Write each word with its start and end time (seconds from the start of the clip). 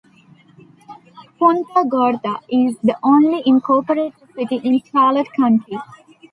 Punta 1.37 1.83
Gorda 1.87 2.39
is 2.49 2.75
the 2.79 2.97
only 3.03 3.43
incorporated 3.45 4.17
city 4.35 4.59
in 4.63 4.81
Charlotte 4.91 5.31
County. 5.33 5.77